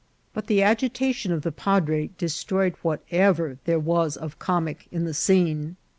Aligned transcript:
But 0.33 0.47
the 0.47 0.63
agitation 0.63 1.31
of 1.31 1.43
the 1.43 1.51
padre 1.51 2.09
destroyed 2.17 2.73
whatever 2.81 3.59
there 3.65 3.77
was 3.77 4.17
of 4.17 4.39
comic 4.39 4.87
in 4.89 5.05
the 5.05 5.13
scene. 5.13 5.75